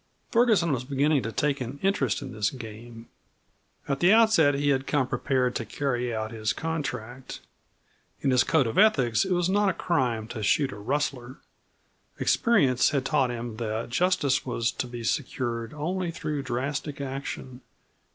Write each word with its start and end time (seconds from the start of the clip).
Ferguson 0.31 0.71
was 0.71 0.83
beginning 0.83 1.21
to 1.21 1.31
take 1.31 1.61
an 1.61 1.77
interest 1.83 2.23
in 2.23 2.31
this 2.33 2.49
game. 2.49 3.07
At 3.87 3.99
the 3.99 4.11
outset 4.11 4.55
he 4.55 4.69
had 4.69 4.87
come 4.87 5.05
prepared 5.07 5.53
to 5.57 5.63
carry 5.63 6.11
out 6.11 6.31
his 6.31 6.53
contract. 6.53 7.39
In 8.21 8.31
his 8.31 8.43
code 8.43 8.65
of 8.65 8.79
ethics 8.79 9.25
it 9.25 9.31
was 9.33 9.47
not 9.47 9.69
a 9.69 9.73
crime 9.73 10.27
to 10.29 10.41
shoot 10.41 10.71
a 10.71 10.75
rustler. 10.79 11.37
Experience 12.19 12.89
had 12.89 13.05
taught 13.05 13.29
him 13.29 13.57
that 13.57 13.91
justice 13.91 14.43
was 14.43 14.71
to 14.71 14.87
be 14.87 15.03
secured 15.03 15.71
only 15.71 16.09
through 16.09 16.41
drastic 16.41 16.99
action. 16.99 17.61